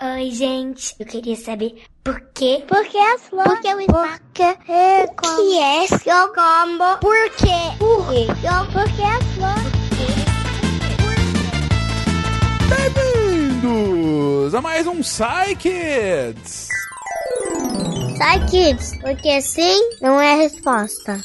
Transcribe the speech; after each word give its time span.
Oi, 0.00 0.30
gente. 0.30 0.94
Eu 1.00 1.06
queria 1.06 1.34
saber 1.34 1.82
por 2.04 2.20
quê? 2.32 2.62
Por 2.68 2.86
que 2.86 2.96
as 2.96 3.22
flores? 3.22 3.52
Por 3.52 3.60
que 3.60 3.74
o 3.74 3.80
espaço? 3.80 4.20
Por 4.20 4.32
que 4.32 4.42
é 4.42 5.06
que 5.08 5.58
é 5.58 5.86
seu 5.88 6.28
combo? 6.28 6.98
Por 7.00 7.30
quê? 7.30 7.76
Por 7.80 8.08
quê? 8.08 8.26
Por 8.72 8.84
que 8.94 9.02
as 9.02 9.24
flores? 9.34 9.78
Bem-vindos 12.68 14.54
a 14.54 14.60
mais 14.62 14.86
um 14.86 15.00
Psy 15.00 15.56
Kids! 15.58 16.68
Sai, 18.18 18.46
kids, 18.46 18.96
porque 19.00 19.42
sim 19.42 19.90
não 20.00 20.20
é 20.20 20.34
a 20.34 20.36
resposta. 20.36 21.20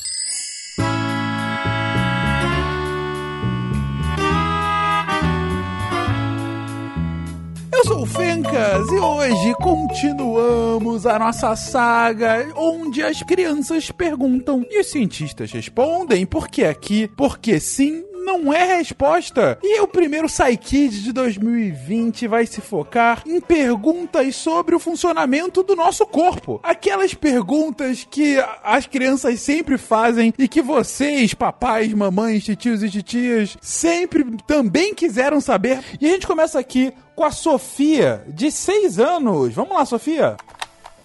Sou 7.94 8.02
o 8.02 8.05
Fencas 8.07 8.88
e 8.89 8.96
hoje 8.96 9.54
continuamos 9.62 11.05
a 11.05 11.20
nossa 11.20 11.55
saga 11.55 12.52
onde 12.55 13.04
as 13.04 13.22
crianças 13.22 13.91
perguntam 13.91 14.66
e 14.67 14.80
os 14.80 14.88
cientistas 14.90 15.52
respondem 15.52 16.26
porque 16.26 16.64
aqui, 16.64 17.08
porque 17.16 17.59
sim, 17.59 18.03
não 18.23 18.54
é 18.54 18.77
resposta. 18.77 19.58
E 19.62 19.80
o 19.82 19.88
primeiro 19.88 20.27
Psykids 20.27 21.04
de 21.04 21.12
2020 21.12 22.27
vai 22.27 22.45
se 22.45 22.62
focar 22.62 23.23
em 23.26 23.40
perguntas 23.40 24.36
sobre 24.36 24.76
o 24.76 24.80
funcionamento 24.80 25.62
do 25.62 25.76
nosso 25.76 26.05
corpo. 26.05 26.59
Aquelas 26.64 27.14
perguntas 27.14 28.08
que 28.09 28.38
as 28.64 28.88
crianças 28.88 29.40
sempre 29.41 29.78
fazem 29.78 30.34
e 30.38 30.48
que 30.48 30.62
vocês, 30.62 31.34
papais, 31.34 31.94
mamães, 31.94 32.44
titios 32.44 32.84
e 32.84 32.90
titias, 32.90 33.58
sempre 33.62 34.26
também 34.48 34.94
quiseram 34.94 35.42
saber. 35.42 35.80
E 36.00 36.08
a 36.08 36.09
gente 36.09 36.28
começa 36.28 36.59
aqui 36.59 36.94
com 37.16 37.23
a 37.23 37.31
Sofia, 37.31 38.23
de 38.28 38.52
6 38.52 39.00
anos. 39.00 39.53
Vamos 39.53 39.76
lá, 39.76 39.86
Sofia. 39.86 40.36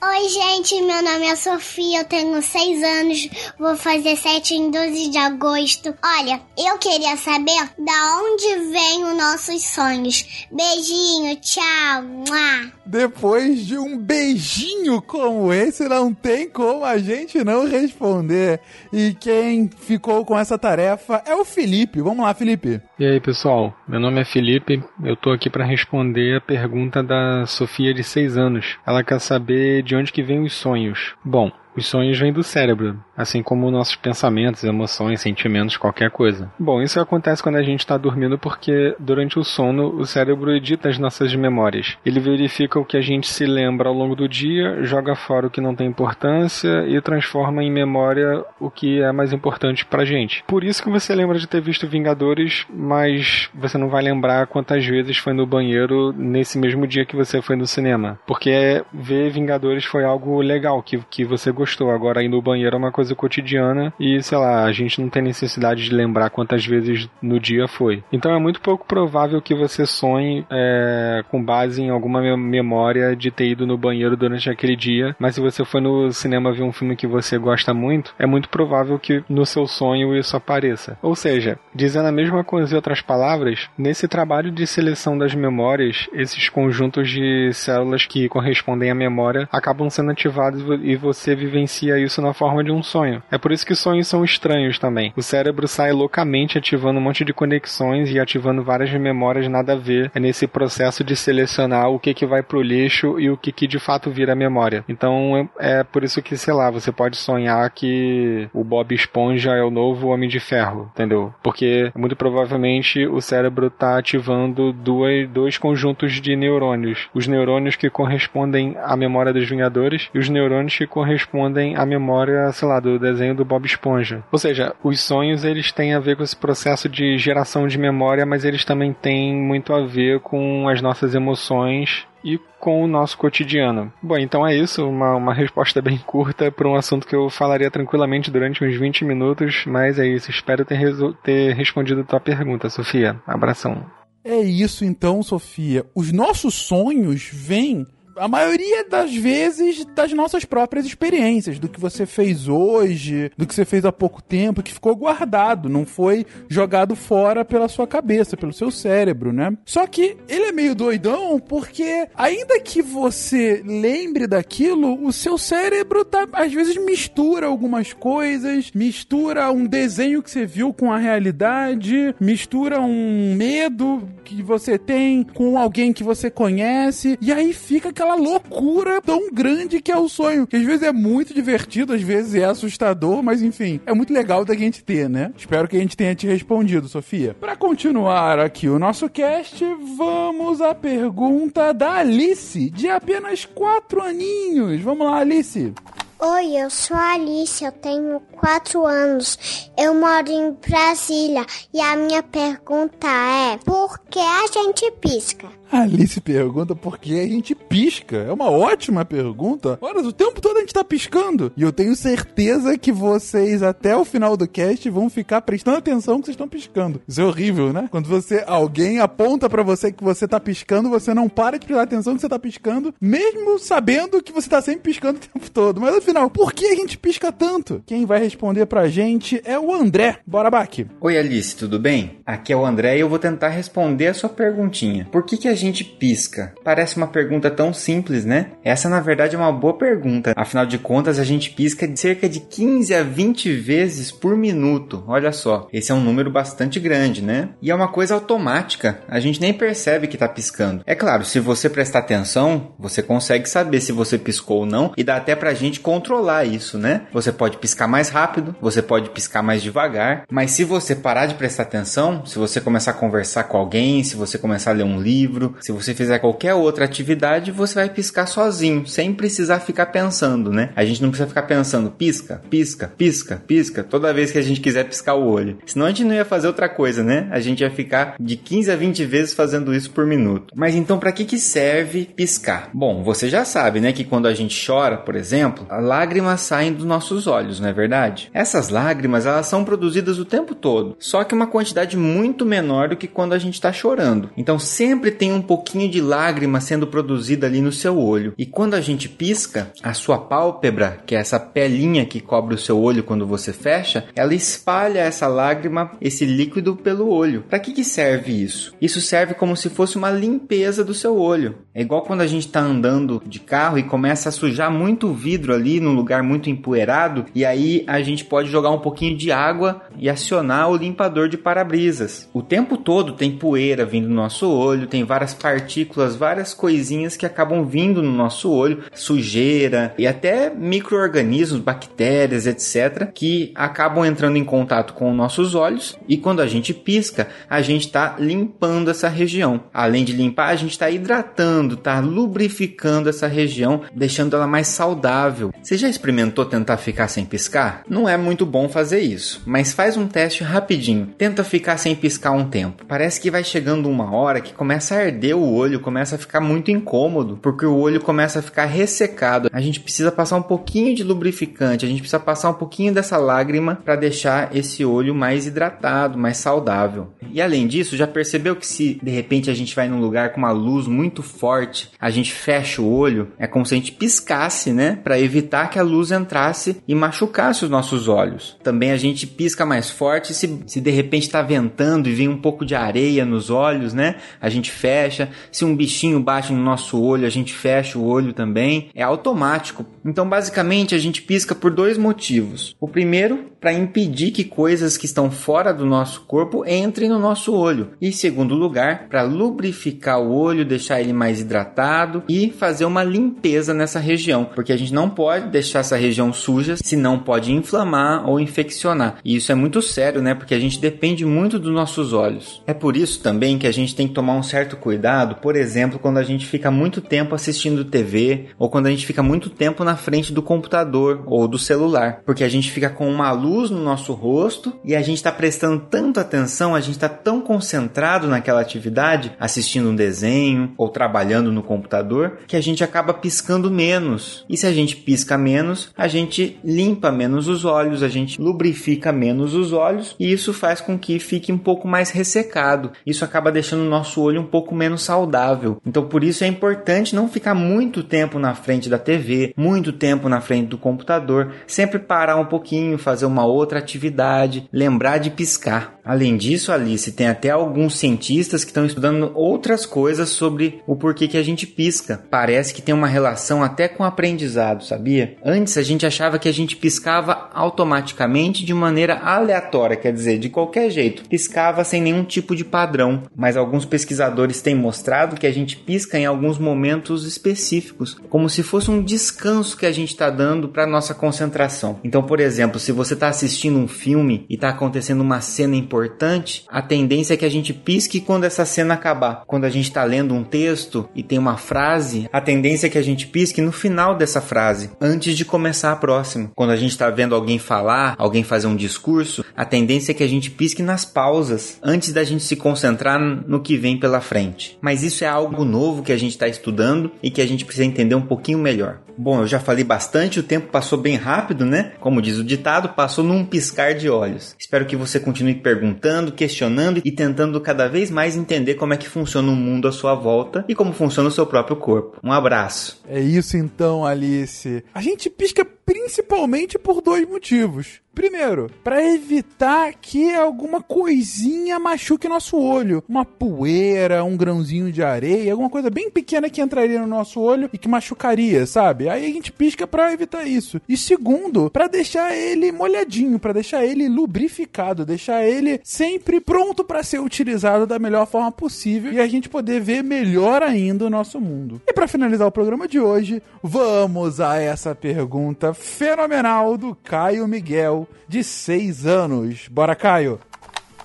Oi, 0.00 0.28
gente, 0.28 0.80
meu 0.80 1.02
nome 1.02 1.26
é 1.26 1.34
Sofia, 1.34 1.98
eu 1.98 2.04
tenho 2.04 2.40
6 2.40 2.82
anos, 2.84 3.28
vou 3.58 3.76
fazer 3.76 4.14
7 4.14 4.54
em 4.54 4.70
12 4.70 5.10
de 5.10 5.18
agosto. 5.18 5.92
Olha, 6.04 6.40
eu 6.56 6.78
queria 6.78 7.16
saber 7.16 7.68
da 7.76 8.20
onde 8.22 8.70
vêm 8.70 9.04
os 9.04 9.16
nossos 9.16 9.60
sonhos. 9.64 10.46
Beijinho, 10.52 11.34
tchau. 11.40 12.02
Mua. 12.02 12.72
Depois 12.86 13.66
de 13.66 13.76
um 13.76 13.98
beijinho 13.98 15.02
como 15.02 15.52
esse, 15.52 15.88
não 15.88 16.14
tem 16.14 16.48
como 16.48 16.84
a 16.84 16.96
gente 16.96 17.42
não 17.42 17.68
responder. 17.68 18.60
E 18.92 19.14
quem 19.14 19.68
ficou 19.68 20.24
com 20.24 20.38
essa 20.38 20.56
tarefa 20.56 21.22
é 21.26 21.34
o 21.34 21.44
Felipe. 21.44 22.00
Vamos 22.00 22.24
lá, 22.24 22.32
Felipe. 22.32 22.80
E 22.98 23.04
aí, 23.04 23.20
pessoal? 23.20 23.74
Meu 23.86 24.00
nome 24.00 24.20
é 24.20 24.24
Felipe. 24.24 24.82
Eu 25.04 25.16
tô 25.16 25.32
aqui 25.32 25.50
para 25.50 25.66
responder 25.66 26.36
a 26.36 26.40
pergunta 26.40 27.02
da 27.02 27.44
Sofia 27.46 27.92
de 27.92 28.04
6 28.04 28.38
anos. 28.38 28.78
Ela 28.86 29.04
quer 29.04 29.20
saber 29.20 29.82
de 29.88 29.96
onde 29.96 30.12
que 30.12 30.22
vêm 30.22 30.44
os 30.44 30.52
sonhos. 30.52 31.14
Bom, 31.24 31.50
os 31.76 31.86
sonhos 31.86 32.18
vêm 32.18 32.32
do 32.32 32.42
cérebro, 32.42 32.98
assim 33.16 33.42
como 33.42 33.70
nossos 33.70 33.96
pensamentos, 33.96 34.64
emoções, 34.64 35.20
sentimentos, 35.20 35.76
qualquer 35.76 36.10
coisa. 36.10 36.50
Bom, 36.58 36.82
isso 36.82 37.00
acontece 37.00 37.42
quando 37.42 37.56
a 37.56 37.62
gente 37.62 37.80
está 37.80 37.96
dormindo 37.96 38.38
porque 38.38 38.94
durante 38.98 39.38
o 39.38 39.44
sono 39.44 39.88
o 39.94 40.06
cérebro 40.06 40.54
edita 40.54 40.88
as 40.88 40.98
nossas 40.98 41.34
memórias. 41.34 41.96
Ele 42.04 42.20
verifica 42.20 42.78
o 42.78 42.84
que 42.84 42.96
a 42.96 43.00
gente 43.00 43.26
se 43.26 43.46
lembra 43.46 43.88
ao 43.88 43.94
longo 43.94 44.14
do 44.14 44.28
dia, 44.28 44.82
joga 44.82 45.14
fora 45.14 45.46
o 45.46 45.50
que 45.50 45.60
não 45.60 45.74
tem 45.74 45.86
importância 45.86 46.86
e 46.86 47.00
transforma 47.00 47.62
em 47.62 47.70
memória 47.70 48.44
o 48.60 48.70
que 48.70 49.00
é 49.00 49.12
mais 49.12 49.32
importante 49.32 49.84
pra 49.84 50.04
gente. 50.04 50.44
Por 50.46 50.64
isso 50.64 50.82
que 50.82 50.90
você 50.90 51.14
lembra 51.14 51.38
de 51.38 51.46
ter 51.46 51.60
visto 51.60 51.88
Vingadores, 51.88 52.66
mas 52.68 53.48
você 53.54 53.78
não 53.78 53.88
vai 53.88 54.02
lembrar 54.02 54.46
quantas 54.46 54.84
vezes 54.84 55.16
foi 55.18 55.32
no 55.32 55.46
banheiro 55.46 56.12
nesse 56.12 56.58
mesmo 56.58 56.86
dia 56.86 57.04
que 57.04 57.16
você 57.16 57.40
foi 57.40 57.56
no 57.56 57.66
cinema. 57.66 58.18
Porque 58.26 58.84
ver 58.92 59.30
Vingadores 59.30 59.84
foi 59.84 60.04
algo 60.04 60.40
legal, 60.40 60.82
que, 60.82 60.98
que 61.10 61.24
você 61.24 61.52
gostou. 61.58 61.90
Agora, 61.90 62.22
ir 62.22 62.28
no 62.28 62.40
banheiro 62.40 62.76
é 62.76 62.78
uma 62.78 62.92
coisa 62.92 63.14
cotidiana 63.14 63.92
e, 63.98 64.22
sei 64.22 64.38
lá, 64.38 64.64
a 64.64 64.72
gente 64.72 65.00
não 65.00 65.08
tem 65.08 65.22
necessidade 65.22 65.84
de 65.84 65.94
lembrar 65.94 66.30
quantas 66.30 66.64
vezes 66.64 67.08
no 67.20 67.38
dia 67.40 67.66
foi. 67.68 68.02
Então 68.12 68.32
é 68.34 68.38
muito 68.38 68.60
pouco 68.60 68.86
provável 68.86 69.42
que 69.42 69.54
você 69.54 69.84
sonhe 69.84 70.44
é, 70.50 71.22
com 71.30 71.42
base 71.42 71.82
em 71.82 71.90
alguma 71.90 72.20
me- 72.20 72.36
memória 72.36 73.14
de 73.16 73.30
ter 73.30 73.48
ido 73.48 73.66
no 73.66 73.76
banheiro 73.76 74.16
durante 74.16 74.48
aquele 74.50 74.76
dia, 74.76 75.14
mas 75.18 75.34
se 75.34 75.40
você 75.40 75.64
foi 75.64 75.80
no 75.80 76.10
cinema 76.12 76.52
ver 76.52 76.62
um 76.62 76.72
filme 76.72 76.96
que 76.96 77.06
você 77.06 77.36
gosta 77.38 77.74
muito, 77.74 78.14
é 78.18 78.26
muito 78.26 78.48
provável 78.48 78.98
que 78.98 79.22
no 79.28 79.44
seu 79.44 79.66
sonho 79.66 80.16
isso 80.16 80.36
apareça. 80.36 80.96
Ou 81.02 81.14
seja, 81.14 81.58
dizendo 81.74 82.08
a 82.08 82.12
mesma 82.12 82.44
coisa 82.44 82.72
em 82.72 82.76
outras 82.76 83.00
palavras, 83.00 83.68
nesse 83.76 84.06
trabalho 84.08 84.50
de 84.50 84.66
seleção 84.66 85.16
das 85.18 85.34
memórias, 85.34 86.08
esses 86.12 86.48
conjuntos 86.48 87.10
de 87.10 87.50
células 87.52 88.06
que 88.06 88.28
correspondem 88.28 88.90
à 88.90 88.94
memória 88.94 89.48
acabam 89.52 89.88
sendo 89.90 90.10
ativados 90.10 90.62
e 90.82 90.96
você 90.96 91.34
vivencia 91.48 91.98
isso 91.98 92.20
na 92.20 92.34
forma 92.34 92.62
de 92.62 92.70
um 92.70 92.82
sonho. 92.82 93.22
É 93.30 93.38
por 93.38 93.52
isso 93.52 93.66
que 93.66 93.74
sonhos 93.74 94.08
são 94.08 94.24
estranhos 94.24 94.78
também. 94.78 95.12
O 95.16 95.22
cérebro 95.22 95.66
sai 95.66 95.92
loucamente 95.92 96.58
ativando 96.58 96.98
um 96.98 97.02
monte 97.02 97.24
de 97.24 97.32
conexões 97.32 98.10
e 98.10 98.20
ativando 98.20 98.62
várias 98.62 98.92
memórias 98.92 99.48
nada 99.48 99.72
a 99.72 99.76
ver. 99.76 100.10
É 100.14 100.20
nesse 100.20 100.46
processo 100.46 101.02
de 101.02 101.16
selecionar 101.16 101.88
o 101.90 101.98
que 101.98 102.12
que 102.12 102.26
vai 102.26 102.42
pro 102.42 102.60
lixo 102.60 103.18
e 103.18 103.30
o 103.30 103.36
que 103.36 103.52
que 103.52 103.66
de 103.66 103.78
fato 103.78 104.10
vira 104.10 104.34
memória. 104.34 104.84
Então 104.88 105.48
é 105.58 105.78
é 105.78 105.84
por 105.84 106.02
isso 106.02 106.20
que, 106.20 106.36
sei 106.36 106.52
lá, 106.52 106.70
você 106.70 106.90
pode 106.90 107.16
sonhar 107.16 107.68
que 107.70 108.48
o 108.52 108.64
Bob 108.64 108.94
Esponja 108.94 109.52
é 109.52 109.62
o 109.62 109.70
novo 109.70 110.08
Homem 110.08 110.28
de 110.28 110.40
Ferro, 110.40 110.90
entendeu? 110.92 111.32
Porque 111.42 111.92
muito 111.94 112.16
provavelmente 112.16 113.06
o 113.06 113.20
cérebro 113.20 113.70
tá 113.70 113.96
ativando 113.96 114.72
duas, 114.72 115.28
dois 115.28 115.56
conjuntos 115.56 116.20
de 116.20 116.34
neurônios. 116.34 117.08
Os 117.14 117.26
neurônios 117.26 117.76
que 117.76 117.88
correspondem 117.88 118.76
à 118.82 118.96
memória 118.96 119.32
dos 119.32 119.48
Vingadores 119.48 120.08
e 120.12 120.18
os 120.18 120.28
neurônios 120.28 120.76
que 120.76 120.86
correspondem 120.86 121.37
à 121.76 121.86
memória, 121.86 122.50
sei 122.52 122.68
lá, 122.68 122.80
do 122.80 122.98
desenho 122.98 123.34
do 123.34 123.44
Bob 123.44 123.66
Esponja. 123.66 124.22
Ou 124.30 124.38
seja, 124.38 124.74
os 124.82 125.00
sonhos 125.00 125.44
eles 125.44 125.72
têm 125.72 125.94
a 125.94 126.00
ver 126.00 126.16
com 126.16 126.22
esse 126.22 126.36
processo 126.36 126.88
de 126.88 127.18
geração 127.18 127.66
de 127.66 127.78
memória, 127.78 128.24
mas 128.26 128.44
eles 128.44 128.64
também 128.64 128.92
têm 128.92 129.34
muito 129.34 129.72
a 129.72 129.84
ver 129.84 130.20
com 130.20 130.68
as 130.68 130.80
nossas 130.82 131.14
emoções 131.14 132.06
e 132.24 132.38
com 132.58 132.82
o 132.82 132.86
nosso 132.86 133.16
cotidiano. 133.16 133.92
Bom, 134.02 134.18
então 134.18 134.46
é 134.46 134.54
isso, 134.54 134.86
uma, 134.88 135.14
uma 135.14 135.34
resposta 135.34 135.80
bem 135.80 135.98
curta 135.98 136.50
para 136.50 136.68
um 136.68 136.74
assunto 136.74 137.06
que 137.06 137.14
eu 137.14 137.30
falaria 137.30 137.70
tranquilamente 137.70 138.30
durante 138.30 138.64
uns 138.64 138.76
20 138.76 139.04
minutos, 139.04 139.64
mas 139.66 139.98
é 139.98 140.06
isso, 140.06 140.30
espero 140.30 140.64
ter, 140.64 140.78
ter 141.22 141.54
respondido 141.54 142.00
a 142.00 142.04
tua 142.04 142.20
pergunta, 142.20 142.68
Sofia. 142.68 143.20
Abração. 143.26 143.84
É 144.24 144.40
isso 144.40 144.84
então, 144.84 145.22
Sofia. 145.22 145.86
Os 145.94 146.12
nossos 146.12 146.54
sonhos 146.54 147.30
vêm, 147.32 147.86
a 148.18 148.28
maioria 148.28 148.84
das 148.84 149.14
vezes, 149.14 149.84
das 149.94 150.12
nossas 150.12 150.44
próprias 150.44 150.86
experiências, 150.86 151.58
do 151.58 151.68
que 151.68 151.80
você 151.80 152.06
fez 152.06 152.48
hoje, 152.48 153.30
do 153.36 153.46
que 153.46 153.54
você 153.54 153.64
fez 153.64 153.84
há 153.84 153.92
pouco 153.92 154.22
tempo, 154.22 154.62
que 154.62 154.72
ficou 154.72 154.94
guardado, 154.94 155.68
não 155.68 155.84
foi 155.84 156.26
jogado 156.48 156.94
fora 156.96 157.44
pela 157.44 157.68
sua 157.68 157.86
cabeça, 157.86 158.36
pelo 158.36 158.52
seu 158.52 158.70
cérebro, 158.70 159.32
né? 159.32 159.56
Só 159.64 159.86
que 159.86 160.16
ele 160.28 160.46
é 160.46 160.52
meio 160.52 160.74
doidão 160.74 161.38
porque, 161.38 162.08
ainda 162.14 162.60
que 162.60 162.82
você 162.82 163.62
lembre 163.64 164.26
daquilo, 164.26 165.04
o 165.04 165.12
seu 165.12 165.38
cérebro 165.38 166.04
tá, 166.04 166.26
às 166.32 166.52
vezes 166.52 166.76
mistura 166.76 167.46
algumas 167.46 167.92
coisas, 167.92 168.70
mistura 168.74 169.50
um 169.50 169.66
desenho 169.66 170.22
que 170.22 170.30
você 170.30 170.46
viu 170.46 170.72
com 170.72 170.92
a 170.92 170.98
realidade, 170.98 172.14
mistura 172.20 172.80
um 172.80 173.34
medo 173.34 174.08
que 174.24 174.42
você 174.42 174.78
tem 174.78 175.22
com 175.22 175.58
alguém 175.58 175.92
que 175.92 176.04
você 176.04 176.30
conhece, 176.30 177.18
e 177.20 177.32
aí 177.32 177.52
fica 177.52 177.88
aquela 177.88 178.07
loucura 178.14 179.00
tão 179.00 179.30
grande 179.32 179.80
que 179.80 179.92
é 179.92 179.96
o 179.96 180.08
sonho, 180.08 180.46
que 180.46 180.56
às 180.56 180.62
vezes 180.62 180.82
é 180.82 180.92
muito 180.92 181.34
divertido, 181.34 181.92
às 181.92 182.02
vezes 182.02 182.34
é 182.34 182.44
assustador, 182.44 183.22
mas 183.22 183.42
enfim, 183.42 183.80
é 183.86 183.92
muito 183.92 184.12
legal 184.12 184.44
da 184.44 184.54
gente 184.54 184.82
ter, 184.82 185.08
né? 185.08 185.32
Espero 185.36 185.68
que 185.68 185.76
a 185.76 185.80
gente 185.80 185.96
tenha 185.96 186.14
te 186.14 186.26
respondido, 186.26 186.88
Sofia. 186.88 187.34
Pra 187.40 187.56
continuar 187.56 188.38
aqui 188.38 188.68
o 188.68 188.78
nosso 188.78 189.08
cast, 189.08 189.64
vamos 189.96 190.60
à 190.60 190.74
pergunta 190.74 191.72
da 191.72 191.94
Alice, 191.94 192.70
de 192.70 192.88
apenas 192.88 193.44
quatro 193.44 194.02
aninhos. 194.02 194.80
Vamos 194.80 195.06
lá, 195.06 195.18
Alice. 195.18 195.72
Oi, 196.20 196.60
eu 196.60 196.68
sou 196.68 196.96
a 196.96 197.12
Alice, 197.12 197.64
eu 197.64 197.70
tenho 197.70 198.18
4 198.32 198.84
anos. 198.84 199.70
Eu 199.78 199.94
moro 199.94 200.28
em 200.28 200.50
Brasília 200.68 201.46
e 201.72 201.80
a 201.80 201.94
minha 201.94 202.24
pergunta 202.24 203.06
é: 203.06 203.56
por 203.58 204.00
que 204.00 204.18
a 204.18 204.46
gente 204.52 204.90
pisca? 205.00 205.46
A 205.70 205.82
Alice 205.82 206.18
pergunta 206.20 206.74
por 206.74 206.98
que 206.98 207.20
a 207.20 207.28
gente 207.28 207.54
pisca. 207.54 208.16
É 208.16 208.32
uma 208.32 208.50
ótima 208.50 209.04
pergunta. 209.04 209.78
Olha, 209.82 210.00
o 210.00 210.12
tempo 210.12 210.40
todo 210.40 210.56
a 210.56 210.60
gente 210.60 210.72
tá 210.72 210.82
piscando. 210.82 211.52
E 211.54 211.62
eu 211.62 211.70
tenho 211.70 211.94
certeza 211.94 212.78
que 212.78 212.90
vocês, 212.90 213.62
até 213.62 213.94
o 213.94 214.02
final 214.02 214.34
do 214.34 214.48
cast, 214.48 214.88
vão 214.88 215.10
ficar 215.10 215.42
prestando 215.42 215.76
atenção 215.76 216.20
que 216.20 216.24
vocês 216.24 216.34
estão 216.34 216.48
piscando. 216.48 217.02
Isso 217.06 217.20
é 217.20 217.24
horrível, 217.24 217.70
né? 217.70 217.86
Quando 217.90 218.08
você, 218.08 218.42
alguém 218.46 218.98
aponta 218.98 219.48
pra 219.48 219.62
você 219.62 219.92
que 219.92 220.02
você 220.02 220.26
tá 220.26 220.40
piscando, 220.40 220.88
você 220.88 221.12
não 221.12 221.28
para 221.28 221.58
de 221.58 221.66
prestar 221.66 221.82
atenção 221.82 222.14
que 222.14 222.22
você 222.22 222.28
tá 222.30 222.38
piscando, 222.38 222.94
mesmo 222.98 223.58
sabendo 223.58 224.22
que 224.22 224.32
você 224.32 224.48
tá 224.48 224.62
sempre 224.62 224.80
piscando 224.80 225.18
o 225.18 225.20
tempo 225.20 225.50
todo. 225.50 225.82
Mas 225.82 225.94
afinal, 226.08 226.30
por 226.30 226.54
que 226.54 226.64
a 226.64 226.74
gente 226.74 226.96
pisca 226.96 227.30
tanto? 227.30 227.82
Quem 227.84 228.06
vai 228.06 228.18
responder 228.18 228.64
pra 228.64 228.88
gente 228.88 229.42
é 229.44 229.58
o 229.58 229.74
André. 229.74 230.20
Bora, 230.26 230.50
Baque. 230.50 230.86
Oi, 231.02 231.18
Alice, 231.18 231.54
tudo 231.54 231.78
bem? 231.78 232.20
Aqui 232.24 232.50
é 232.50 232.56
o 232.56 232.64
André 232.64 232.96
e 232.96 233.00
eu 233.00 233.10
vou 233.10 233.18
tentar 233.18 233.48
responder 233.48 234.06
a 234.06 234.14
sua 234.14 234.30
perguntinha. 234.30 235.06
Por 235.12 235.24
que, 235.26 235.36
que 235.36 235.48
a 235.48 235.54
gente 235.54 235.84
pisca? 235.84 236.54
Parece 236.64 236.96
uma 236.96 237.08
pergunta 237.08 237.50
tão 237.50 237.74
simples, 237.74 238.24
né? 238.24 238.52
Essa, 238.64 238.88
na 238.88 239.00
verdade, 239.00 239.36
é 239.36 239.38
uma 239.38 239.52
boa 239.52 239.76
pergunta. 239.76 240.32
Afinal 240.34 240.64
de 240.64 240.78
contas, 240.78 241.18
a 241.18 241.24
gente 241.24 241.50
pisca 241.50 241.86
de 241.86 242.00
cerca 242.00 242.26
de 242.26 242.40
15 242.40 242.94
a 242.94 243.02
20 243.02 243.52
vezes 243.52 244.10
por 244.10 244.34
minuto. 244.34 245.04
Olha 245.06 245.30
só, 245.30 245.68
esse 245.70 245.92
é 245.92 245.94
um 245.94 246.00
número 246.00 246.30
bastante 246.30 246.80
grande, 246.80 247.22
né? 247.22 247.50
E 247.60 247.70
é 247.70 247.74
uma 247.74 247.88
coisa 247.88 248.14
automática. 248.14 249.00
A 249.08 249.20
gente 249.20 249.42
nem 249.42 249.52
percebe 249.52 250.06
que 250.06 250.16
tá 250.16 250.28
piscando. 250.28 250.82
É 250.86 250.94
claro, 250.94 251.22
se 251.22 251.38
você 251.38 251.68
prestar 251.68 251.98
atenção, 251.98 252.72
você 252.78 253.02
consegue 253.02 253.46
saber 253.46 253.82
se 253.82 253.92
você 253.92 254.16
piscou 254.16 254.60
ou 254.60 254.66
não 254.66 254.94
e 254.96 255.04
dá 255.04 255.16
até 255.16 255.36
pra 255.36 255.52
gente 255.52 255.80
controlar 255.98 256.44
isso, 256.44 256.78
né? 256.78 257.02
Você 257.12 257.32
pode 257.32 257.58
piscar 257.58 257.88
mais 257.88 258.08
rápido, 258.08 258.54
você 258.60 258.80
pode 258.80 259.10
piscar 259.10 259.42
mais 259.42 259.62
devagar, 259.62 260.24
mas 260.30 260.52
se 260.52 260.62
você 260.62 260.94
parar 260.94 261.26
de 261.26 261.34
prestar 261.34 261.64
atenção, 261.64 262.24
se 262.24 262.38
você 262.38 262.60
começar 262.60 262.92
a 262.92 262.94
conversar 262.94 263.44
com 263.44 263.56
alguém, 263.56 264.04
se 264.04 264.14
você 264.14 264.38
começar 264.38 264.70
a 264.70 264.74
ler 264.74 264.84
um 264.84 265.00
livro, 265.00 265.56
se 265.60 265.72
você 265.72 265.92
fizer 265.94 266.20
qualquer 266.20 266.54
outra 266.54 266.84
atividade, 266.84 267.50
você 267.50 267.74
vai 267.74 267.90
piscar 267.90 268.26
sozinho, 268.26 268.86
sem 268.86 269.12
precisar 269.12 269.58
ficar 269.58 269.86
pensando, 269.86 270.52
né? 270.52 270.70
A 270.76 270.84
gente 270.84 271.02
não 271.02 271.10
precisa 271.10 271.28
ficar 271.28 271.42
pensando 271.42 271.90
pisca, 271.90 272.40
pisca, 272.48 272.92
pisca, 272.96 273.42
pisca, 273.44 273.82
toda 273.82 274.14
vez 274.14 274.30
que 274.30 274.38
a 274.38 274.42
gente 274.42 274.60
quiser 274.60 274.84
piscar 274.84 275.14
o 275.14 275.28
olho. 275.28 275.58
Senão 275.66 275.86
a 275.86 275.88
gente 275.88 276.04
não 276.04 276.14
ia 276.14 276.24
fazer 276.24 276.46
outra 276.46 276.68
coisa, 276.68 277.02
né? 277.02 277.26
A 277.32 277.40
gente 277.40 277.60
ia 277.60 277.70
ficar 277.70 278.14
de 278.20 278.36
15 278.36 278.70
a 278.70 278.76
20 278.76 279.04
vezes 279.04 279.34
fazendo 279.34 279.74
isso 279.74 279.90
por 279.90 280.06
minuto. 280.06 280.54
Mas 280.54 280.76
então 280.76 280.98
para 280.98 281.10
que 281.10 281.24
que 281.24 281.38
serve 281.38 282.04
piscar? 282.04 282.70
Bom, 282.72 283.02
você 283.02 283.28
já 283.28 283.44
sabe, 283.44 283.80
né, 283.80 283.92
que 283.92 284.04
quando 284.04 284.28
a 284.28 284.34
gente 284.34 284.64
chora, 284.64 284.96
por 284.96 285.16
exemplo, 285.16 285.66
lágrimas 285.88 286.42
saem 286.42 286.72
dos 286.72 286.84
nossos 286.84 287.26
olhos, 287.26 287.58
não 287.58 287.68
é 287.68 287.72
verdade? 287.72 288.30
Essas 288.32 288.68
lágrimas, 288.68 289.26
elas 289.26 289.46
são 289.46 289.64
produzidas 289.64 290.18
o 290.18 290.24
tempo 290.24 290.54
todo, 290.54 290.96
só 290.98 291.24
que 291.24 291.34
uma 291.34 291.46
quantidade 291.46 291.96
muito 291.96 292.44
menor 292.44 292.90
do 292.90 292.96
que 292.96 293.08
quando 293.08 293.32
a 293.32 293.38
gente 293.38 293.54
está 293.54 293.72
chorando. 293.72 294.30
Então 294.36 294.58
sempre 294.58 295.10
tem 295.10 295.32
um 295.32 295.40
pouquinho 295.40 295.88
de 295.88 296.00
lágrima 296.00 296.60
sendo 296.60 296.86
produzida 296.86 297.46
ali 297.46 297.60
no 297.60 297.72
seu 297.72 297.98
olho. 297.98 298.34
E 298.36 298.44
quando 298.44 298.74
a 298.74 298.80
gente 298.80 299.08
pisca, 299.08 299.72
a 299.82 299.94
sua 299.94 300.18
pálpebra, 300.18 300.98
que 301.06 301.14
é 301.14 301.18
essa 301.18 301.40
pelinha 301.40 302.04
que 302.04 302.20
cobre 302.20 302.54
o 302.54 302.58
seu 302.58 302.78
olho 302.78 303.02
quando 303.02 303.26
você 303.26 303.52
fecha, 303.52 304.04
ela 304.14 304.34
espalha 304.34 305.00
essa 305.00 305.26
lágrima, 305.26 305.92
esse 306.00 306.24
líquido 306.24 306.76
pelo 306.76 307.08
olho. 307.08 307.44
Para 307.48 307.58
que, 307.58 307.72
que 307.72 307.84
serve 307.84 308.32
isso? 308.32 308.74
Isso 308.80 309.00
serve 309.00 309.34
como 309.34 309.56
se 309.56 309.70
fosse 309.70 309.96
uma 309.96 310.10
limpeza 310.10 310.84
do 310.84 310.94
seu 310.94 311.16
olho. 311.16 311.56
É 311.74 311.80
igual 311.80 312.02
quando 312.02 312.20
a 312.20 312.26
gente 312.26 312.46
está 312.46 312.60
andando 312.60 313.22
de 313.26 313.40
carro 313.40 313.78
e 313.78 313.82
começa 313.82 314.28
a 314.28 314.32
sujar 314.32 314.70
muito 314.70 315.08
o 315.08 315.14
vidro 315.14 315.54
ali 315.54 315.77
num 315.80 315.94
lugar 315.94 316.22
muito 316.22 316.50
empoeirado, 316.50 317.26
e 317.34 317.44
aí 317.44 317.84
a 317.86 318.00
gente 318.00 318.24
pode 318.24 318.50
jogar 318.50 318.70
um 318.70 318.78
pouquinho 318.78 319.16
de 319.16 319.30
água 319.32 319.82
e 319.98 320.08
acionar 320.08 320.70
o 320.70 320.76
limpador 320.76 321.28
de 321.28 321.36
para-brisas. 321.36 322.28
O 322.32 322.42
tempo 322.42 322.76
todo 322.76 323.12
tem 323.12 323.32
poeira 323.32 323.84
vindo 323.84 324.08
no 324.08 324.14
nosso 324.14 324.50
olho, 324.50 324.86
tem 324.86 325.04
várias 325.04 325.34
partículas, 325.34 326.16
várias 326.16 326.54
coisinhas 326.54 327.16
que 327.16 327.26
acabam 327.26 327.64
vindo 327.64 328.02
no 328.02 328.12
nosso 328.12 328.50
olho, 328.50 328.82
sujeira 328.94 329.94
e 329.98 330.06
até 330.06 330.50
micro-organismos, 330.50 331.60
bactérias, 331.60 332.46
etc., 332.46 333.10
que 333.12 333.52
acabam 333.54 334.04
entrando 334.04 334.36
em 334.36 334.44
contato 334.44 334.94
com 334.94 335.12
nossos 335.14 335.54
olhos 335.54 335.98
e 336.08 336.16
quando 336.16 336.40
a 336.40 336.46
gente 336.46 336.72
pisca, 336.72 337.28
a 337.48 337.60
gente 337.60 337.86
está 337.86 338.16
limpando 338.18 338.90
essa 338.90 339.08
região. 339.08 339.60
Além 339.72 340.04
de 340.04 340.12
limpar, 340.12 340.48
a 340.48 340.56
gente 340.56 340.72
está 340.72 340.90
hidratando, 340.90 341.74
está 341.74 342.00
lubrificando 342.00 343.08
essa 343.08 343.26
região, 343.26 343.82
deixando 343.94 344.36
ela 344.36 344.46
mais 344.46 344.68
saudável. 344.68 345.52
Você 345.62 345.76
já 345.76 345.88
experimentou 345.88 346.44
tentar 346.44 346.76
ficar 346.76 347.08
sem 347.08 347.24
piscar? 347.24 347.82
Não 347.88 348.08
é 348.08 348.16
muito 348.16 348.46
bom 348.46 348.68
fazer 348.68 349.00
isso, 349.00 349.42
mas 349.44 349.72
faz 349.72 349.96
um 349.96 350.06
teste 350.06 350.42
rapidinho. 350.42 351.06
Tenta 351.18 351.44
ficar 351.44 351.76
sem 351.76 351.94
piscar 351.94 352.32
um 352.32 352.48
tempo. 352.48 352.84
Parece 352.86 353.20
que 353.20 353.30
vai 353.30 353.44
chegando 353.44 353.88
uma 353.88 354.14
hora 354.14 354.40
que 354.40 354.54
começa 354.54 354.94
a 354.94 354.98
arder 354.98 355.36
o 355.36 355.52
olho, 355.52 355.80
começa 355.80 356.14
a 356.14 356.18
ficar 356.18 356.40
muito 356.40 356.70
incômodo, 356.70 357.38
porque 357.42 357.66
o 357.66 357.76
olho 357.76 358.00
começa 358.00 358.38
a 358.38 358.42
ficar 358.42 358.64
ressecado. 358.64 359.50
A 359.52 359.60
gente 359.60 359.80
precisa 359.80 360.10
passar 360.10 360.36
um 360.36 360.42
pouquinho 360.42 360.94
de 360.94 361.02
lubrificante, 361.02 361.84
a 361.84 361.88
gente 361.88 362.00
precisa 362.00 362.20
passar 362.20 362.50
um 362.50 362.54
pouquinho 362.54 362.94
dessa 362.94 363.16
lágrima 363.16 363.76
para 363.84 363.96
deixar 363.96 364.54
esse 364.56 364.84
olho 364.84 365.14
mais 365.14 365.46
hidratado, 365.46 366.18
mais 366.18 366.38
saudável. 366.38 367.08
E 367.30 367.42
além 367.42 367.66
disso, 367.66 367.96
já 367.96 368.06
percebeu 368.06 368.56
que 368.56 368.66
se 368.66 368.98
de 369.02 369.10
repente 369.10 369.50
a 369.50 369.54
gente 369.54 369.74
vai 369.74 369.88
num 369.88 370.00
lugar 370.00 370.32
com 370.32 370.38
uma 370.38 370.50
luz 370.50 370.86
muito 370.86 371.22
forte, 371.22 371.90
a 372.00 372.10
gente 372.10 372.32
fecha 372.32 372.80
o 372.80 372.90
olho, 372.90 373.28
é 373.38 373.46
como 373.46 373.66
se 373.66 373.74
a 373.74 373.76
gente 373.76 373.92
piscasse, 373.92 374.72
né, 374.72 374.98
para 375.02 375.18
evitar 375.48 375.70
que 375.70 375.78
a 375.78 375.82
luz 375.82 376.12
entrasse 376.12 376.82
e 376.86 376.94
machucasse 376.94 377.64
os 377.64 377.70
nossos 377.70 378.06
olhos. 378.06 378.56
Também 378.62 378.90
a 378.90 378.96
gente 378.96 379.26
pisca 379.26 379.64
mais 379.64 379.88
forte 379.90 380.34
se, 380.34 380.62
se 380.66 380.80
de 380.80 380.90
repente 380.90 381.22
está 381.22 381.40
ventando 381.40 382.08
e 382.08 382.14
vem 382.14 382.28
um 382.28 382.36
pouco 382.36 382.66
de 382.66 382.74
areia 382.74 383.24
nos 383.24 383.48
olhos, 383.48 383.94
né? 383.94 384.16
A 384.40 384.50
gente 384.50 384.70
fecha. 384.70 385.30
Se 385.50 385.64
um 385.64 385.74
bichinho 385.74 386.20
bate 386.20 386.52
no 386.52 386.62
nosso 386.62 387.02
olho, 387.02 387.26
a 387.26 387.30
gente 387.30 387.54
fecha 387.54 387.98
o 387.98 388.06
olho 388.06 388.34
também. 388.34 388.90
É 388.94 389.02
automático. 389.02 389.86
Então, 390.04 390.28
basicamente, 390.28 390.94
a 390.94 390.98
gente 390.98 391.22
pisca 391.22 391.54
por 391.54 391.70
dois 391.70 391.96
motivos. 391.96 392.76
O 392.78 392.88
primeiro, 392.88 393.46
para 393.60 393.72
impedir 393.72 394.30
que 394.30 394.44
coisas 394.44 394.96
que 394.96 395.06
estão 395.06 395.30
fora 395.30 395.72
do 395.72 395.86
nosso 395.86 396.22
corpo 396.22 396.64
entrem 396.66 397.08
no 397.08 397.18
nosso 397.18 397.54
olho. 397.54 397.90
E 398.00 398.12
segundo 398.12 398.54
lugar, 398.54 399.08
para 399.08 399.22
lubrificar 399.22 400.20
o 400.20 400.34
olho, 400.34 400.64
deixar 400.64 401.00
ele 401.00 401.12
mais 401.12 401.40
hidratado 401.40 402.22
e 402.28 402.50
fazer 402.50 402.84
uma 402.84 403.02
limpeza 403.02 403.72
nessa 403.74 403.98
região, 403.98 404.44
porque 404.44 404.72
a 404.72 404.76
gente 404.76 404.92
não 404.92 405.08
pode 405.08 405.37
deixar 405.40 405.80
essa 405.80 405.96
região 405.96 406.32
suja, 406.32 406.76
senão 406.76 407.18
pode 407.18 407.52
inflamar 407.52 408.28
ou 408.28 408.40
infeccionar. 408.40 409.18
E 409.24 409.36
isso 409.36 409.52
é 409.52 409.54
muito 409.54 409.80
sério, 409.80 410.20
né? 410.22 410.34
Porque 410.34 410.54
a 410.54 410.60
gente 410.60 410.80
depende 410.80 411.24
muito 411.24 411.58
dos 411.58 411.72
nossos 411.72 412.12
olhos. 412.12 412.62
É 412.66 412.74
por 412.74 412.96
isso 412.96 413.20
também 413.20 413.58
que 413.58 413.66
a 413.66 413.72
gente 413.72 413.94
tem 413.94 414.08
que 414.08 414.14
tomar 414.14 414.34
um 414.34 414.42
certo 414.42 414.76
cuidado, 414.76 415.36
por 415.36 415.56
exemplo, 415.56 415.98
quando 415.98 416.18
a 416.18 416.22
gente 416.22 416.46
fica 416.46 416.70
muito 416.70 417.00
tempo 417.00 417.34
assistindo 417.34 417.84
TV 417.84 418.46
ou 418.58 418.68
quando 418.68 418.86
a 418.86 418.90
gente 418.90 419.06
fica 419.06 419.22
muito 419.22 419.50
tempo 419.50 419.84
na 419.84 419.96
frente 419.96 420.32
do 420.32 420.42
computador 420.42 421.22
ou 421.26 421.46
do 421.46 421.58
celular, 421.58 422.22
porque 422.24 422.44
a 422.44 422.48
gente 422.48 422.70
fica 422.70 422.88
com 422.88 423.08
uma 423.08 423.30
luz 423.30 423.70
no 423.70 423.82
nosso 423.82 424.12
rosto 424.12 424.72
e 424.84 424.94
a 424.94 425.02
gente 425.02 425.16
está 425.16 425.32
prestando 425.32 425.80
tanto 425.90 426.20
atenção, 426.20 426.74
a 426.74 426.80
gente 426.80 426.92
está 426.92 427.08
tão 427.08 427.40
concentrado 427.40 428.26
naquela 428.26 428.60
atividade, 428.60 429.32
assistindo 429.38 429.90
um 429.90 429.96
desenho 429.96 430.72
ou 430.76 430.88
trabalhando 430.88 431.52
no 431.52 431.62
computador, 431.62 432.38
que 432.46 432.56
a 432.56 432.60
gente 432.60 432.82
acaba 432.84 433.14
piscando 433.14 433.70
menos. 433.70 434.44
E 434.48 434.56
se 434.56 434.66
a 434.66 434.72
gente 434.72 434.96
pisca 434.96 435.27
menos, 435.36 435.92
a 435.96 436.08
gente 436.08 436.58
limpa 436.64 437.10
menos 437.10 437.48
os 437.48 437.64
olhos, 437.64 438.02
a 438.02 438.08
gente 438.08 438.40
lubrifica 438.40 439.12
menos 439.12 439.54
os 439.54 439.72
olhos 439.72 440.14
e 440.18 440.32
isso 440.32 440.52
faz 440.52 440.80
com 440.80 440.98
que 440.98 441.18
fique 441.18 441.52
um 441.52 441.58
pouco 441.58 441.88
mais 441.88 442.10
ressecado. 442.10 442.92
Isso 443.04 443.24
acaba 443.24 443.52
deixando 443.52 443.82
o 443.82 443.88
nosso 443.90 444.22
olho 444.22 444.40
um 444.40 444.46
pouco 444.46 444.74
menos 444.74 445.02
saudável. 445.02 445.80
Então, 445.84 446.06
por 446.06 446.22
isso 446.22 446.44
é 446.44 446.46
importante 446.46 447.14
não 447.14 447.28
ficar 447.28 447.54
muito 447.54 448.02
tempo 448.02 448.38
na 448.38 448.54
frente 448.54 448.88
da 448.88 448.98
TV, 448.98 449.52
muito 449.56 449.92
tempo 449.92 450.28
na 450.28 450.40
frente 450.40 450.68
do 450.68 450.78
computador, 450.78 451.52
sempre 451.66 451.98
parar 451.98 452.36
um 452.36 452.46
pouquinho, 452.46 452.96
fazer 452.96 453.26
uma 453.26 453.44
outra 453.44 453.78
atividade, 453.78 454.68
lembrar 454.72 455.18
de 455.18 455.30
piscar. 455.30 455.98
Além 456.04 456.38
disso, 456.38 456.72
Alice, 456.72 457.12
tem 457.12 457.28
até 457.28 457.50
alguns 457.50 457.98
cientistas 457.98 458.64
que 458.64 458.70
estão 458.70 458.86
estudando 458.86 459.30
outras 459.34 459.84
coisas 459.84 460.30
sobre 460.30 460.82
o 460.86 460.96
porquê 460.96 461.28
que 461.28 461.36
a 461.36 461.42
gente 461.42 461.66
pisca. 461.66 462.24
Parece 462.30 462.72
que 462.72 462.80
tem 462.80 462.94
uma 462.94 463.06
relação 463.06 463.62
até 463.62 463.88
com 463.88 464.02
aprendizado, 464.02 464.84
sabia? 464.84 465.17
Antes 465.44 465.76
a 465.76 465.82
gente 465.82 466.06
achava 466.06 466.38
que 466.38 466.48
a 466.48 466.52
gente 466.52 466.76
piscava 466.76 467.48
automaticamente 467.52 468.64
de 468.64 468.74
maneira 468.74 469.18
aleatória, 469.18 469.96
quer 469.96 470.12
dizer, 470.12 470.38
de 470.38 470.48
qualquer 470.48 470.90
jeito, 470.90 471.28
piscava 471.28 471.84
sem 471.84 472.00
nenhum 472.00 472.24
tipo 472.24 472.54
de 472.54 472.64
padrão. 472.64 473.22
Mas 473.34 473.56
alguns 473.56 473.84
pesquisadores 473.84 474.60
têm 474.60 474.74
mostrado 474.74 475.36
que 475.36 475.46
a 475.46 475.52
gente 475.52 475.76
pisca 475.76 476.18
em 476.18 476.26
alguns 476.26 476.58
momentos 476.58 477.26
específicos, 477.26 478.16
como 478.28 478.48
se 478.48 478.62
fosse 478.62 478.90
um 478.90 479.02
descanso 479.02 479.76
que 479.76 479.86
a 479.86 479.92
gente 479.92 480.10
está 480.10 480.30
dando 480.30 480.68
para 480.68 480.86
nossa 480.86 481.14
concentração. 481.14 482.00
Então, 482.04 482.22
por 482.22 482.40
exemplo, 482.40 482.78
se 482.78 482.92
você 482.92 483.14
está 483.14 483.28
assistindo 483.28 483.78
um 483.78 483.88
filme 483.88 484.44
e 484.48 484.54
está 484.54 484.68
acontecendo 484.70 485.20
uma 485.20 485.40
cena 485.40 485.76
importante, 485.76 486.64
a 486.68 486.82
tendência 486.82 487.34
é 487.34 487.36
que 487.36 487.44
a 487.44 487.50
gente 487.50 487.72
pisque 487.72 488.20
quando 488.20 488.44
essa 488.44 488.64
cena 488.64 488.94
acabar. 488.94 489.42
Quando 489.46 489.64
a 489.64 489.70
gente 489.70 489.88
está 489.88 490.04
lendo 490.04 490.34
um 490.34 490.44
texto 490.44 491.08
e 491.14 491.22
tem 491.22 491.38
uma 491.38 491.56
frase, 491.56 492.28
a 492.32 492.40
tendência 492.40 492.86
é 492.86 492.90
que 492.90 492.98
a 492.98 493.02
gente 493.02 493.26
pisque 493.26 493.60
no 493.60 493.72
final 493.72 494.16
dessa 494.16 494.40
frase, 494.40 494.90
antes 495.08 495.36
de 495.36 495.44
começar 495.44 495.92
a 495.92 495.96
próxima. 495.96 496.50
Quando 496.54 496.70
a 496.70 496.76
gente 496.76 496.90
está 496.90 497.08
vendo 497.08 497.34
alguém 497.34 497.58
falar, 497.58 498.14
alguém 498.18 498.42
fazer 498.42 498.66
um 498.66 498.76
discurso, 498.76 499.44
a 499.56 499.64
tendência 499.64 500.12
é 500.12 500.14
que 500.14 500.22
a 500.22 500.28
gente 500.28 500.50
pisque 500.50 500.82
nas 500.82 501.04
pausas, 501.04 501.78
antes 501.82 502.12
da 502.12 502.22
gente 502.22 502.42
se 502.42 502.56
concentrar 502.56 503.18
no 503.18 503.60
que 503.60 503.76
vem 503.76 503.98
pela 503.98 504.20
frente. 504.20 504.78
Mas 504.80 505.02
isso 505.02 505.24
é 505.24 505.26
algo 505.26 505.64
novo 505.64 506.02
que 506.02 506.12
a 506.12 506.18
gente 506.18 506.32
está 506.32 506.46
estudando 506.46 507.10
e 507.22 507.30
que 507.30 507.40
a 507.40 507.46
gente 507.46 507.64
precisa 507.64 507.86
entender 507.86 508.14
um 508.14 508.22
pouquinho 508.22 508.58
melhor. 508.58 509.00
Bom, 509.20 509.40
eu 509.40 509.48
já 509.48 509.58
falei 509.58 509.82
bastante, 509.82 510.38
o 510.38 510.44
tempo 510.44 510.68
passou 510.68 510.96
bem 510.96 511.16
rápido, 511.16 511.66
né? 511.66 511.92
Como 511.98 512.22
diz 512.22 512.38
o 512.38 512.44
ditado, 512.44 512.90
passou 512.90 513.24
num 513.24 513.44
piscar 513.44 513.92
de 513.94 514.08
olhos. 514.08 514.54
Espero 514.56 514.86
que 514.86 514.94
você 514.94 515.18
continue 515.18 515.56
perguntando, 515.56 516.30
questionando 516.30 517.02
e 517.04 517.10
tentando 517.10 517.60
cada 517.60 517.88
vez 517.88 518.12
mais 518.12 518.36
entender 518.36 518.74
como 518.74 518.94
é 518.94 518.96
que 518.96 519.08
funciona 519.08 519.50
o 519.50 519.56
mundo 519.56 519.88
à 519.88 519.92
sua 519.92 520.14
volta 520.14 520.64
e 520.68 520.74
como 520.74 520.92
funciona 520.92 521.28
o 521.28 521.32
seu 521.32 521.44
próprio 521.44 521.74
corpo. 521.74 522.20
Um 522.22 522.30
abraço. 522.30 523.02
É 523.08 523.18
isso 523.18 523.56
então, 523.56 524.06
Alice. 524.06 524.84
A 524.98 525.00
gente 525.00 525.30
pisca 525.30 525.64
principalmente 525.88 526.78
por 526.78 527.00
dois 527.00 527.26
motivos. 527.26 528.02
Primeiro, 528.18 528.68
para 528.82 529.00
evitar 529.14 529.94
que 529.94 530.34
alguma 530.34 530.82
coisinha 530.82 531.78
machuque 531.78 532.28
nosso 532.28 532.58
olho. 532.58 533.00
Uma 533.08 533.24
poeira, 533.24 534.24
um 534.24 534.36
grãozinho 534.36 534.90
de 534.90 535.04
areia, 535.04 535.52
alguma 535.52 535.70
coisa 535.70 535.88
bem 535.88 536.10
pequena 536.10 536.50
que 536.50 536.60
entraria 536.60 537.00
no 537.00 537.06
nosso 537.06 537.40
olho 537.40 537.70
e 537.72 537.78
que 537.78 537.86
machucaria, 537.86 538.66
sabe? 538.66 539.08
Aí 539.08 539.24
a 539.24 539.32
gente 539.32 539.52
pisca 539.52 539.86
para 539.86 540.12
evitar 540.12 540.44
isso. 540.44 540.80
E 540.88 540.96
segundo, 540.96 541.70
para 541.70 541.86
deixar 541.86 542.36
ele 542.36 542.72
molhadinho, 542.72 543.38
para 543.38 543.52
deixar 543.52 543.86
ele 543.86 544.08
lubrificado, 544.08 545.06
deixar 545.06 545.46
ele 545.46 545.80
sempre 545.84 546.40
pronto 546.40 546.82
para 546.82 547.04
ser 547.04 547.20
utilizado 547.20 547.86
da 547.86 548.00
melhor 548.00 548.26
forma 548.26 548.50
possível 548.50 549.12
e 549.12 549.20
a 549.20 549.28
gente 549.28 549.48
poder 549.48 549.80
ver 549.80 550.02
melhor 550.02 550.60
ainda 550.60 551.06
o 551.06 551.10
nosso 551.10 551.40
mundo. 551.40 551.80
E 551.86 551.92
para 551.92 552.08
finalizar 552.08 552.48
o 552.48 552.52
programa 552.52 552.88
de 552.88 552.98
hoje, 552.98 553.40
vamos 553.62 554.40
a 554.40 554.58
essa 554.58 554.92
pergunta 554.92 555.72
fenomenal 555.78 556.76
do 556.76 556.94
Caio 556.94 557.46
Miguel 557.46 558.06
de 558.28 558.42
6 558.44 559.06
anos. 559.06 559.68
Bora, 559.68 559.94
Caio! 559.94 560.38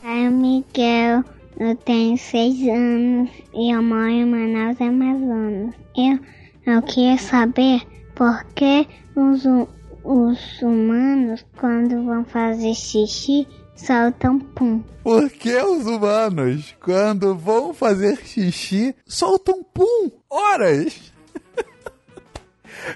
Caio 0.01 0.31
Miguel, 0.31 1.23
eu 1.59 1.75
tenho 1.77 2.17
6 2.17 2.67
anos 2.67 3.29
e 3.53 3.73
eu 3.73 3.81
moro 3.81 4.09
em 4.09 4.25
Manaus, 4.25 4.81
Amazonas. 4.81 5.75
Eu, 5.95 6.19
eu 6.65 6.81
queria 6.81 7.17
saber 7.17 7.81
por 8.15 8.43
que 8.55 8.87
os, 9.15 9.43
os 10.03 10.61
humanos, 10.61 11.45
quando 11.57 12.03
vão 12.05 12.25
fazer 12.25 12.73
xixi, 12.73 13.47
soltam 13.75 14.39
pum. 14.39 14.83
Por 15.03 15.29
que 15.29 15.55
os 15.55 15.85
humanos, 15.85 16.75
quando 16.81 17.35
vão 17.35 17.73
fazer 17.73 18.17
xixi, 18.25 18.95
soltam 19.05 19.63
pum? 19.63 20.11
Horas! 20.29 21.12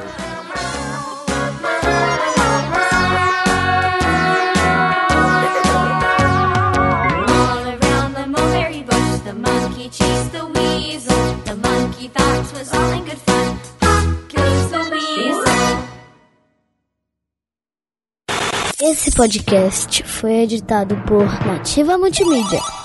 Esse 18.81 19.11
podcast 19.11 20.03
foi 20.03 20.39
editado 20.39 20.95
por 21.05 21.25
Nativa 21.45 21.97
Multimídia. 21.97 22.78